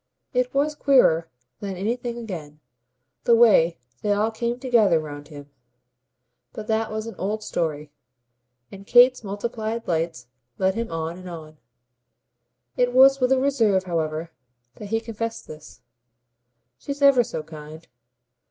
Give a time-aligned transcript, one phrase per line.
[0.33, 1.29] It was queerer
[1.59, 2.59] than anything again,
[3.25, 5.51] the way they all came together round him.
[6.53, 7.91] But that was an old story,
[8.71, 10.25] and Kate's multiplied lights
[10.57, 11.59] led him on and on.
[12.75, 14.31] It was with a reserve, however,
[14.77, 15.81] that he confessed this.
[16.79, 17.87] "She's ever so kind.